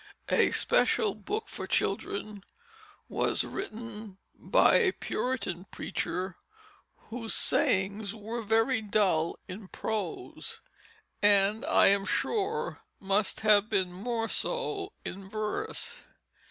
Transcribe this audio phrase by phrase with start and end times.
[0.29, 2.43] A special book for children
[3.07, 6.37] was written by a Puritan preacher
[7.09, 10.59] whose sayings were very dull in prose,
[11.21, 15.93] and I am sure must have been more so in verse.